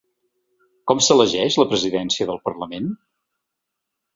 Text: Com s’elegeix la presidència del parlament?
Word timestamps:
Com 0.91 1.03
s’elegeix 1.07 1.57
la 1.63 1.67
presidència 1.73 2.27
del 2.31 2.41
parlament? 2.49 2.89